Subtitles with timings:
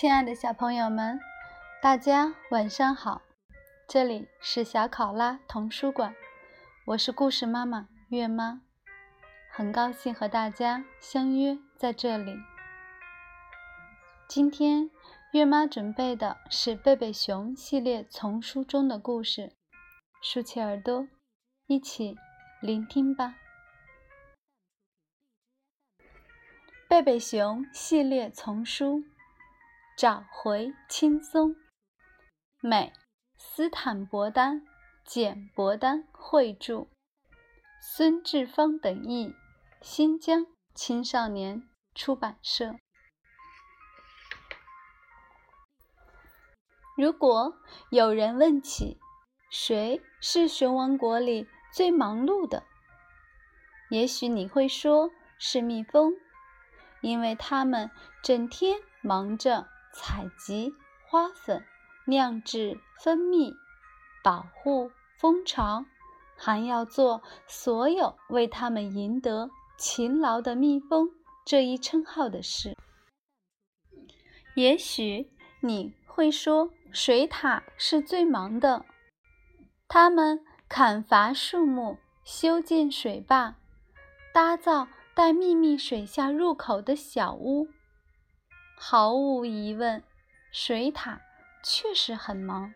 [0.00, 1.18] 亲爱的小朋友们，
[1.82, 3.20] 大家晚上好！
[3.88, 6.14] 这里是小考拉童书馆，
[6.84, 8.60] 我是故事妈妈月妈，
[9.50, 12.36] 很高兴和大家相约在这里。
[14.28, 14.88] 今天
[15.32, 19.56] 月妈准备的是贝贝熊系列丛书中的故事，
[20.22, 21.08] 竖起耳朵，
[21.66, 22.16] 一起
[22.62, 23.34] 聆听吧。
[26.88, 29.02] 贝贝熊系列丛书。
[29.98, 31.56] 找回轻松，
[32.60, 32.92] 美
[33.36, 34.64] 斯坦伯丹、
[35.04, 36.86] 简伯丹绘著，
[37.82, 39.34] 孙志芳等译，
[39.82, 42.76] 新疆青少年出版社。
[46.96, 47.58] 如果
[47.90, 49.00] 有人问起
[49.50, 52.62] 谁是熊王国里最忙碌的，
[53.90, 56.12] 也许你会说是蜜蜂，
[57.00, 57.90] 因为它们
[58.22, 59.66] 整天忙着。
[60.00, 60.72] 采集
[61.08, 61.64] 花粉，
[62.06, 63.52] 酿制蜂蜜，
[64.22, 65.84] 保护蜂巢，
[66.36, 71.10] 还要做所有为他们赢得勤劳的蜜蜂
[71.44, 72.76] 这一称号的事。
[74.54, 78.86] 也许你会说，水獭是最忙的，
[79.88, 83.56] 他们砍伐树木，修建水坝，
[84.32, 87.66] 搭造带秘密水下入口的小屋。
[88.80, 90.04] 毫无疑问，
[90.52, 91.18] 水獭
[91.64, 92.72] 确实很忙。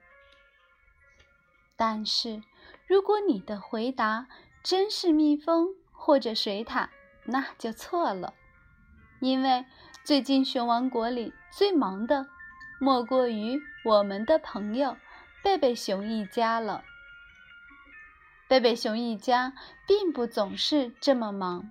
[1.76, 2.42] 但是，
[2.88, 4.26] 如果你的回答
[4.64, 6.88] 真是蜜蜂或者水獭，
[7.24, 8.34] 那就错了。
[9.20, 9.64] 因为
[10.02, 12.26] 最近熊王国里最忙的，
[12.80, 14.96] 莫过于我们的朋友
[15.42, 16.82] 贝贝熊一家了。
[18.48, 19.54] 贝贝熊一家
[19.86, 21.70] 并不总是这么忙。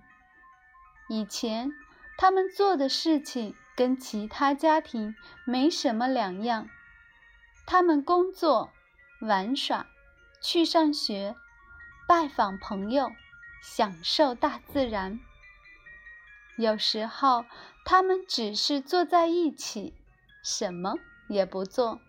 [1.10, 1.70] 以前
[2.16, 3.54] 他们做的事情。
[3.74, 6.68] 跟其他家庭没什么两样，
[7.66, 8.70] 他们工作、
[9.20, 9.86] 玩耍、
[10.40, 11.34] 去上学、
[12.06, 13.10] 拜访朋友、
[13.62, 15.20] 享受大自然。
[16.56, 17.46] 有时候，
[17.84, 19.94] 他们只是坐在一起，
[20.44, 20.96] 什么
[21.28, 22.00] 也不做。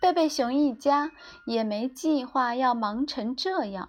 [0.00, 1.10] 贝贝熊一家
[1.46, 3.88] 也没计划要忙成这样，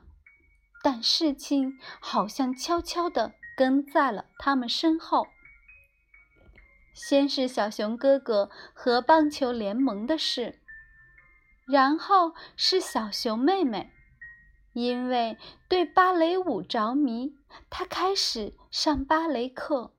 [0.82, 5.28] 但事情好像悄悄地跟在了他们身后。
[6.96, 10.62] 先是小熊哥哥和棒球联盟的事，
[11.68, 13.92] 然后是小熊妹妹，
[14.72, 17.36] 因为对芭蕾舞着迷，
[17.70, 19.92] 她开始上芭蕾课。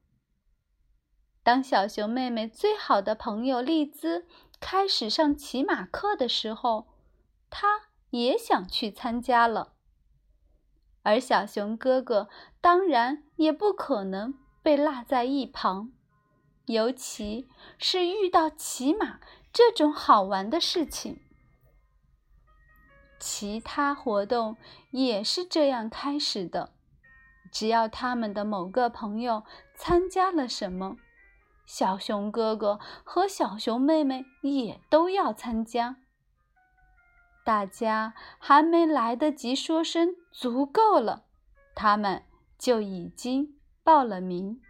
[1.42, 4.26] 当小熊妹妹最好的朋友丽兹
[4.58, 6.88] 开始上骑马课的时候，
[7.50, 9.74] 她也想去参加了。
[11.02, 12.28] 而小熊哥哥
[12.60, 15.92] 当然也不可能被落在一旁。
[16.66, 19.20] 尤其是遇到骑马
[19.52, 21.20] 这种好玩的事情，
[23.18, 24.56] 其他活动
[24.90, 26.72] 也是这样开始的。
[27.52, 29.44] 只要他们的某个朋友
[29.74, 30.96] 参加了什么，
[31.64, 35.96] 小熊哥哥和小熊妹妹也都要参加。
[37.44, 41.26] 大家还没来得及说声“足够了”，
[41.76, 42.24] 他们
[42.58, 44.60] 就已经报了名。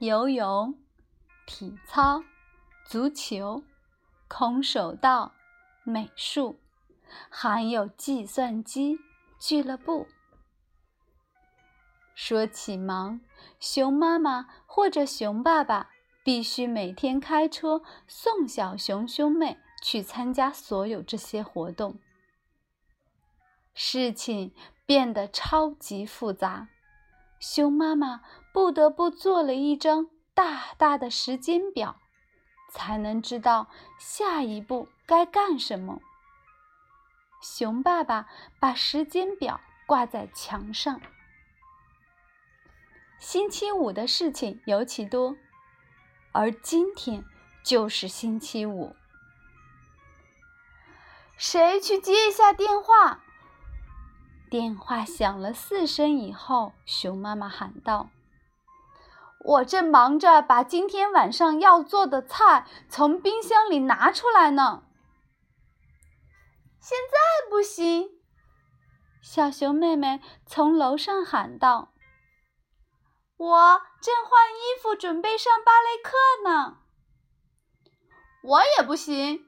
[0.00, 0.78] 游泳、
[1.44, 2.22] 体操、
[2.86, 3.64] 足球、
[4.28, 5.32] 空手道、
[5.82, 6.60] 美术，
[7.28, 8.96] 还有计算机
[9.40, 10.06] 俱乐部。
[12.14, 13.20] 说起忙，
[13.58, 15.90] 熊妈妈或者熊爸爸
[16.22, 21.98] 必须每天开车送小熊兄妹去参加所有这些活动。
[23.74, 24.54] 事情
[24.86, 26.68] 变得超级复杂。
[27.40, 28.22] 熊妈妈
[28.52, 31.96] 不得不做了一张大大的时间表，
[32.70, 36.00] 才能知道下一步该干什么。
[37.40, 38.26] 熊爸爸
[38.58, 41.00] 把时间表挂在墙上。
[43.18, 45.36] 星期五的事情尤其多，
[46.32, 47.24] 而今天
[47.64, 48.94] 就是星期五。
[51.36, 53.20] 谁去接一下电话？
[54.50, 58.10] 电话响了四声以后，熊妈妈喊道
[59.48, 64.82] ：“我正忙着把今天晚上要做的菜从冰箱里拿出来呢。”
[66.78, 68.10] 现在不行，
[69.22, 71.94] 小熊妹妹从楼上喊道
[73.38, 76.78] ：“我正换衣服准备上芭蕾课呢。”
[78.44, 79.46] 我也不行，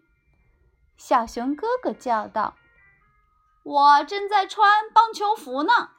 [0.96, 2.56] 小熊哥哥叫道。
[3.62, 5.91] 我正在穿棒球服呢，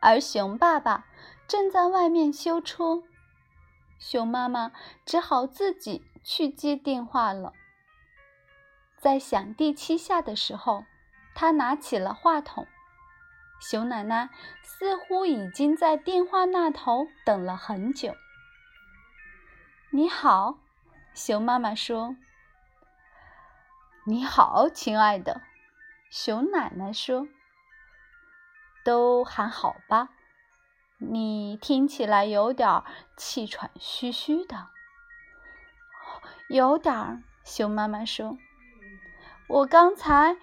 [0.00, 1.04] 而熊爸爸
[1.48, 3.02] 正在外面修车，
[3.98, 4.72] 熊妈妈
[5.04, 7.52] 只好自己去接电话了。
[8.98, 10.84] 在响第七下的时候，
[11.34, 12.66] 她拿起了话筒。
[13.60, 14.28] 熊奶奶
[14.62, 18.14] 似乎已经在电话那头等了很久。
[19.90, 20.58] 你好，
[21.14, 22.16] 熊妈妈说。
[24.04, 25.42] 你好，亲爱的，
[26.10, 27.28] 熊奶奶说。
[28.84, 30.10] 都还好吧？
[30.98, 32.82] 你听起来有点
[33.16, 34.68] 气喘吁吁的。
[36.48, 38.38] 有点儿，熊妈妈说。
[39.48, 40.36] 我刚才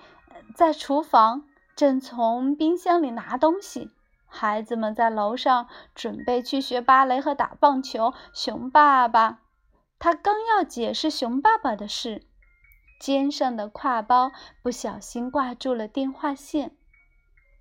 [0.55, 1.43] 在厨房。
[1.75, 3.89] 正从冰箱里拿东西，
[4.27, 8.13] 孩子们在楼上准备去学芭蕾和打棒球。
[8.31, 9.39] 熊爸爸，
[9.97, 12.27] 他刚要解释熊爸爸的事，
[12.99, 16.77] 肩上的挎包不小心挂住了电话线，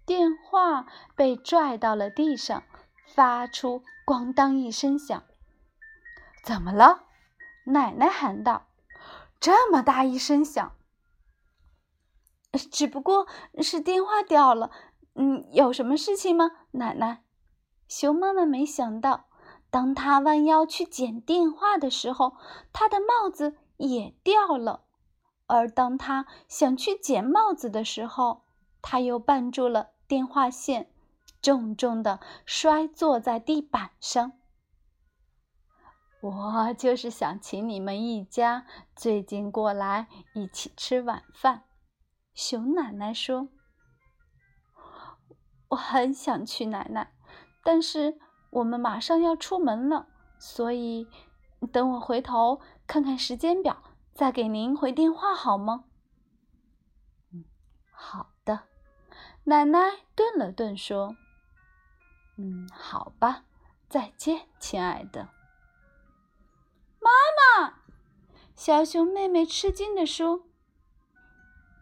[0.05, 0.85] 电话
[1.17, 2.63] 被拽到了地上，
[3.07, 5.23] 发出“咣当”一声响。
[6.45, 7.05] 怎么了？
[7.65, 8.67] 奶奶喊道
[9.41, 10.73] ：“这么大一声响！”
[12.71, 13.27] 只不过
[13.61, 14.71] 是电话掉了，
[15.15, 17.23] 嗯，有什么事情吗，奶奶？
[17.89, 19.27] 熊妈妈没想到，
[19.71, 22.37] 当她弯腰去捡电话的时候，
[22.73, 24.85] 她的帽子也掉了；
[25.47, 28.43] 而当她想去捡帽子的时候，
[28.83, 30.92] 她又绊住了电话线，
[31.43, 34.33] 重重的摔坐在地板上。
[36.23, 41.65] 我就是想请你们一家最近过来一起吃晚饭。
[42.33, 43.49] 熊奶奶说
[45.71, 47.13] ：“我很想去，奶奶，
[47.65, 50.07] 但是我们马上要出门了，
[50.39, 51.09] 所以
[51.73, 53.83] 等我回头看看时间表，
[54.15, 55.87] 再给您回电话好吗
[57.35, 57.45] ？”“嗯，
[57.91, 58.69] 好的。”
[59.45, 59.79] 奶奶
[60.15, 61.17] 顿了顿说
[62.37, 63.45] ：“嗯，好吧，
[63.89, 65.29] 再见，亲爱的。”
[67.01, 67.11] 妈
[67.61, 67.75] 妈，
[68.55, 70.45] 小熊妹妹吃惊地说。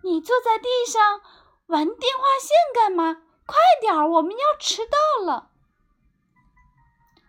[0.02, 1.20] 你坐在地上
[1.66, 3.22] 玩电话线干嘛？
[3.44, 5.50] 快点儿，我们要迟到了。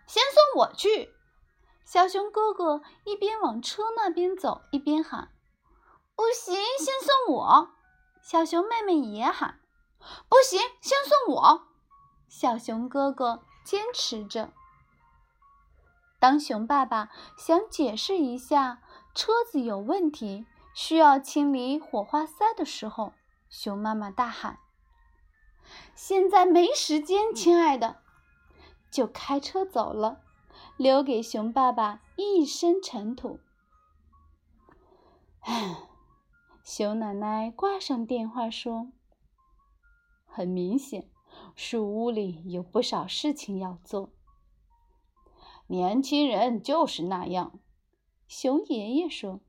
[0.06, 1.14] 先送我去。
[1.84, 5.30] 小熊哥哥一边往车那边走，一边喊
[6.16, 7.70] ：“不行，先送我。”
[8.22, 9.60] 小熊妹妹也喊
[10.30, 11.68] ：“不行，先送我。”
[12.34, 14.54] 小熊哥哥坚持着。
[16.18, 18.80] 当熊爸爸想解释一下
[19.14, 20.46] 车子有问题。
[20.74, 23.12] 需要清理火花塞的时候，
[23.50, 24.60] 熊妈妈大喊
[25.94, 27.98] ：“现在没时间，亲爱的！”
[28.90, 30.22] 就开车走了，
[30.78, 33.38] 留给熊爸爸一身尘土。
[35.40, 35.90] 唉，
[36.64, 38.90] 熊奶奶挂上电话说
[40.24, 41.06] ：“很明显，
[41.54, 44.10] 树屋里有不少事情要做。
[45.66, 47.58] 年轻人就是那样。”
[48.28, 49.40] 熊爷爷说。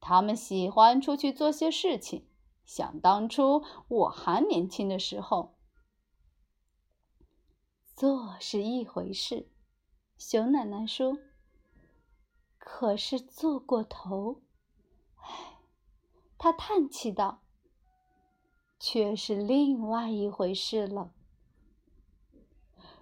[0.00, 2.28] 他们喜欢出去做些事情。
[2.64, 5.56] 想当初我还年轻的时候，
[7.96, 9.50] 做是一回事，
[10.18, 11.18] 熊奶奶说。
[12.58, 14.42] 可是做过头，
[15.16, 15.58] 唉，
[16.36, 17.42] 他叹气道，
[18.78, 21.10] 却是另外一回事了。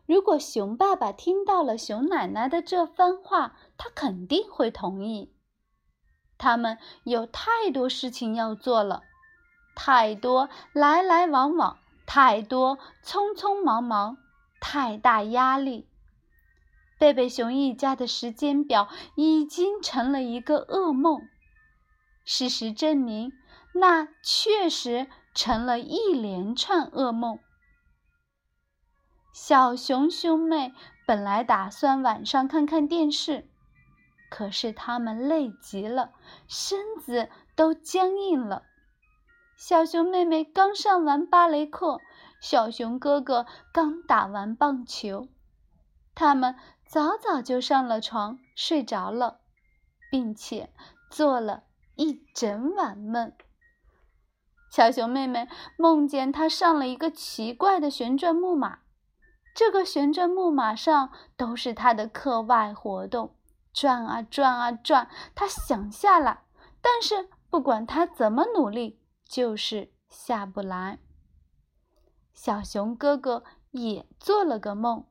[0.07, 5.33] 如果熊爸爸听到了熊奶奶的这番话，他肯定会同意。
[6.39, 9.03] 他们有太多事情要做了，
[9.75, 14.19] 太多来来往往，太多匆匆忙忙，
[14.61, 15.89] 太大压力。
[16.99, 21.29] 贝贝熊一家的时间表已经成了一个噩梦。
[22.25, 23.33] 事实证明，
[23.79, 27.39] 那确实成了一连串噩梦。
[29.33, 30.73] 小熊兄妹
[31.07, 33.49] 本来打算晚上看看电视。
[34.29, 36.13] 可是他们累极了，
[36.49, 38.65] 身子都僵硬了。
[39.57, 42.01] 小熊妹妹刚上完芭蕾课，
[42.41, 45.29] 小熊哥哥刚打完棒球，
[46.15, 46.57] 他们
[46.87, 49.41] 早早就上了床睡着了，
[50.11, 50.71] 并且
[51.09, 51.63] 做了
[51.95, 53.33] 一整晚梦。
[54.77, 58.81] 小熊妹妹梦见她上了一个奇怪的旋转木马，
[59.55, 63.37] 这个旋转木马上都是她的课外活动。
[63.73, 66.43] 转啊转啊转，她想下来，
[66.83, 70.99] 但是不管他怎么努力，就是下不来。
[72.35, 75.07] 小熊哥哥也做了个梦，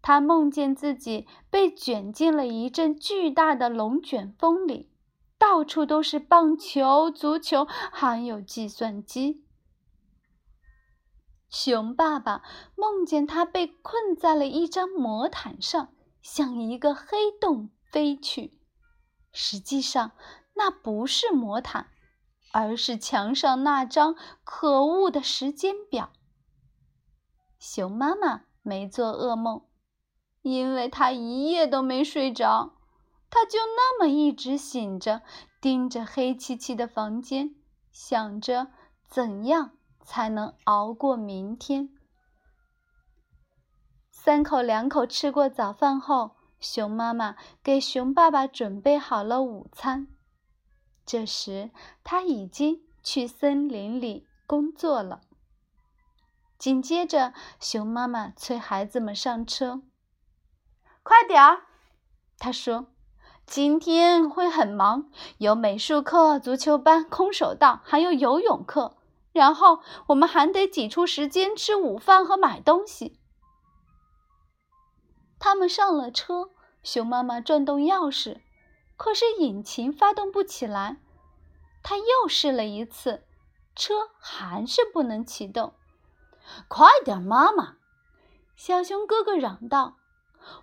[0.00, 4.90] 他梦见自己被卷进了一阵巨大的龙卷风里，
[5.38, 9.44] 到处都是棒球、足球，还有计算机。
[11.48, 12.42] 熊爸爸
[12.74, 18.58] 梦见他被困在了一张魔毯上，向一个黑洞飞去。
[19.32, 20.12] 实际上，
[20.54, 21.88] 那不是魔毯，
[22.52, 26.10] 而是墙上那张可恶的时间表。
[27.58, 29.62] 熊妈妈没做噩梦，
[30.42, 32.75] 因为她一夜都没睡着，
[33.30, 35.22] 她就那么一直醒着，
[35.60, 37.54] 盯着黑漆漆的房间，
[37.90, 38.68] 想着
[39.08, 39.72] 怎样。
[40.06, 41.90] 才能熬过明天。
[44.12, 50.06] 三口两口吃过早饭后，熊妈妈给熊爸爸准备好了午餐。
[51.04, 51.72] 这时，
[52.04, 55.22] 他已经去森林里工作了。
[56.56, 59.82] 紧接着，熊妈妈催孩子们上车
[61.02, 61.66] ：“快点儿！”
[62.38, 62.92] 他说
[63.46, 68.96] ：“今天会很忙，有美术课、足球班、空手道，还有游泳课。”
[69.32, 73.20] 然后我们还得挤出时间吃午饭和买东西。
[75.38, 76.50] 他们上了车，
[76.82, 78.40] 熊妈妈转动钥匙，
[78.96, 80.96] 可是引擎发动不起来。
[81.82, 83.24] 他又试了一次，
[83.76, 85.74] 车还是不能启动。
[86.66, 87.76] 快点，妈妈！
[88.56, 89.96] 小熊哥哥嚷道：“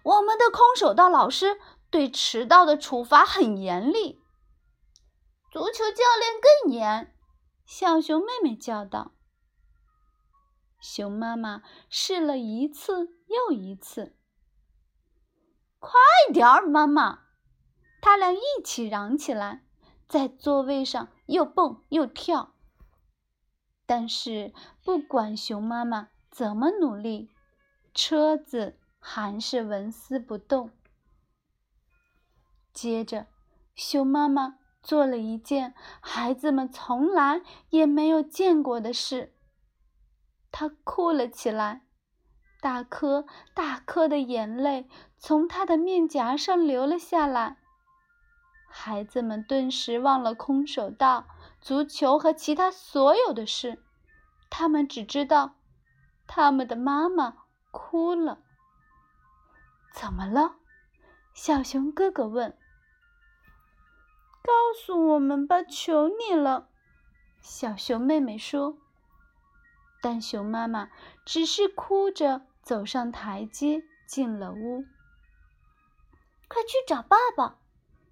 [0.03, 1.59] 我们的空手道老师
[1.93, 4.19] 对迟到的处罚很严厉，
[5.51, 7.15] 足球教练更严。”
[7.67, 9.11] 小熊妹妹叫道
[10.81, 14.17] ：“熊妈妈试了一次又一次，
[15.77, 15.91] 快
[16.33, 17.25] 点儿，妈妈！”
[18.01, 19.63] 他俩一起嚷起来，
[20.07, 22.55] 在座位上又蹦又跳。
[23.85, 24.51] 但是，
[24.83, 27.29] 不管熊妈妈怎么努力，
[27.93, 30.71] 车子还是纹丝不动。
[32.73, 33.27] 接着，
[33.75, 34.57] 熊妈妈。
[34.83, 39.33] 做了一件孩子们从来也没有见过的事，
[40.51, 41.85] 他哭了起来，
[42.59, 47.59] 大颗大颗的眼泪从他的面颊上流了下来。
[48.67, 51.27] 孩子们顿时忘了空手道、
[51.61, 53.81] 足球和其他所有的事，
[54.49, 55.55] 他们只知道
[56.27, 57.37] 他们的妈妈
[57.71, 58.39] 哭了。
[59.93, 60.55] 怎么了？
[61.33, 62.57] 小熊哥哥问。
[64.43, 66.69] 告诉我们吧，求你了！
[67.41, 68.77] 小熊妹妹说。
[70.01, 70.89] 但熊妈妈
[71.25, 74.83] 只是哭着走上台阶，进了屋。
[76.49, 77.59] 快去找爸爸！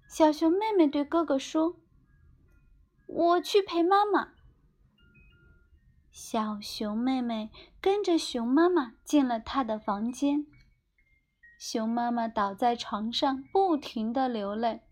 [0.08, 1.76] 小熊妹妹对哥哥说
[3.06, 4.32] ：“我去陪妈妈。”
[6.10, 10.46] 小熊妹妹跟着熊妈妈进了她的房间。
[11.58, 14.82] 熊妈妈倒在床上，不停的流泪。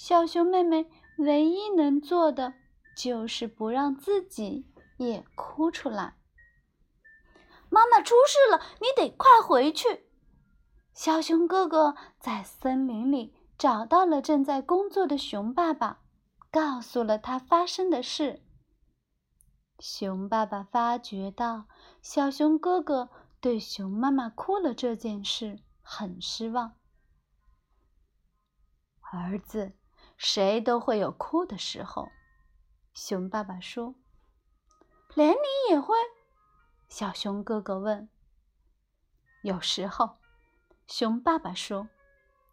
[0.00, 2.54] 小熊妹妹唯一能做的
[2.96, 4.64] 就是不让自己
[4.96, 6.14] 也哭出来。
[7.68, 10.08] 妈妈出事了，你得快回去。
[10.94, 15.98] 小熊哥哥在森林里找到了正在工作的熊爸爸，
[16.48, 18.40] 告诉了他发生的事。
[19.80, 21.64] 熊爸爸发觉到
[22.00, 26.76] 小熊哥哥对熊妈妈哭了这件事很失望，
[29.00, 29.72] 儿子。
[30.18, 32.10] 谁都会有哭的时候，
[32.92, 33.94] 熊爸爸说
[35.14, 35.94] ：“连你也会？”
[36.90, 38.08] 小熊哥哥问。
[39.42, 40.18] “有时候。”
[40.88, 41.88] 熊爸爸说。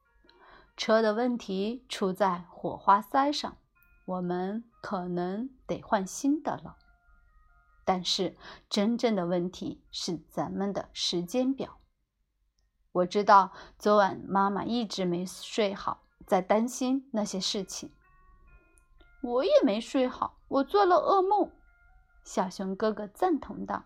[0.78, 3.58] “车的问题出在火花塞上，
[4.06, 6.78] 我们可能得换新的了。
[7.84, 8.38] 但是
[8.70, 11.80] 真正的问题是咱们的时间表。
[12.92, 17.92] 我知道昨晚妈妈一直没睡好。”在担心那些事情，
[19.22, 21.52] 我也没睡好，我做了噩梦。
[22.24, 23.86] 小熊哥哥赞同道：“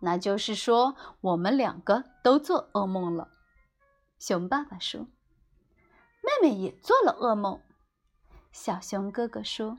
[0.00, 3.28] 那就是说，我们两个都做噩梦了。”
[4.18, 5.08] 熊爸爸说
[6.24, 7.60] ：“妹妹也做了噩梦。”
[8.50, 9.78] 小熊哥哥说：“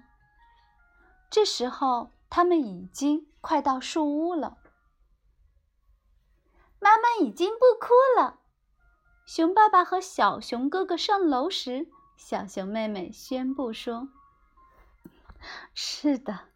[1.31, 4.59] 这时候，他们已经快到树屋了。
[6.79, 8.39] 妈妈已经不哭了。”
[9.31, 14.09] 熊爸爸和小熊哥哥上楼时，小熊妹妹宣布说
[15.75, 16.47] ：“是的。”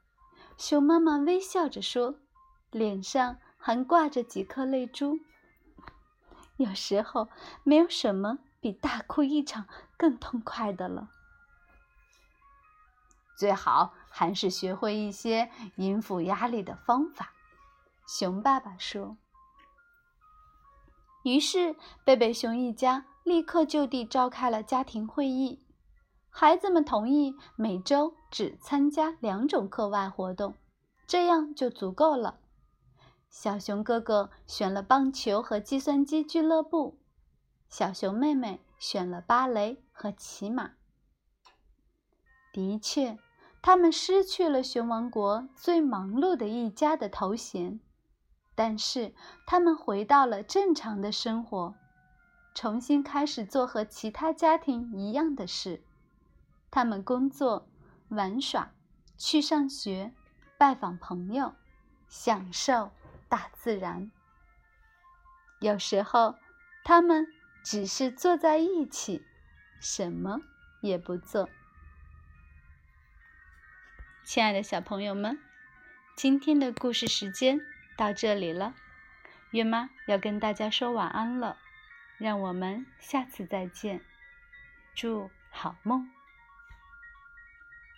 [0.57, 2.15] 熊妈妈微笑着说，
[2.71, 5.19] 脸上还挂着几颗泪珠。
[6.57, 7.29] 有时候，
[7.61, 11.11] 没有什么比大哭一场更痛快的了。
[13.37, 17.33] 最好还是学会一些应付压力的方法。”
[18.09, 19.15] 熊爸爸说。
[21.23, 21.75] 于是，
[22.05, 25.59] 贝贝熊一家立刻就地召开了家庭会议。
[26.29, 30.55] 孩子们同意每周只参加两种课外活动，
[31.07, 32.39] 这样就足够了。
[33.29, 36.99] 小熊哥哥选了棒球和计算机俱乐部，
[37.69, 40.71] 小熊妹妹选了芭蕾和骑马。
[42.51, 43.17] 的确，
[43.61, 47.79] 他们失去了熊王国最忙碌的一家的头衔，
[48.55, 49.13] 但是
[49.45, 51.75] 他们回到了正常的生活，
[52.53, 55.83] 重新开始做和其他家庭一样的事。
[56.71, 57.67] 他们工作、
[58.09, 58.71] 玩耍、
[59.17, 60.13] 去上学、
[60.57, 61.53] 拜访朋友、
[62.07, 62.91] 享受。
[63.29, 64.11] 大自然。
[65.59, 66.35] 有时候，
[66.83, 67.25] 他们
[67.63, 69.25] 只是坐在一起，
[69.79, 70.41] 什么
[70.83, 71.49] 也不做。
[74.23, 75.39] 亲爱的小朋友们，
[76.15, 77.59] 今天的故事时间
[77.95, 78.73] 到这里了，
[79.51, 81.57] 月妈要跟大家说晚安了。
[82.17, 83.99] 让我们下次再见，
[84.93, 86.09] 祝好梦。